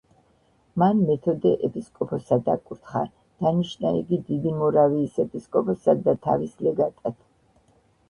მან 0.83 1.03
მეთოდე 1.09 1.51
ეპისკოპოსად 1.67 2.49
აკურთხა, 2.55 3.03
დანიშნა 3.45 3.95
იგი 4.01 4.21
დიდი 4.33 4.57
მორავიის 4.65 5.23
ეპისკოპოსად 5.29 6.07
და 6.11 6.21
თავის 6.29 6.61
ლეგატად. 6.69 7.23